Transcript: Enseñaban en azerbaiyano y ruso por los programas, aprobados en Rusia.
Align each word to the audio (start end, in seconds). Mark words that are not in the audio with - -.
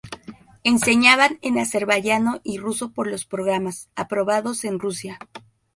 Enseñaban 0.63 1.37
en 1.43 1.59
azerbaiyano 1.59 2.41
y 2.43 2.57
ruso 2.57 2.89
por 2.89 3.05
los 3.05 3.25
programas, 3.25 3.87
aprobados 3.95 4.63
en 4.63 4.79
Rusia. 4.79 5.19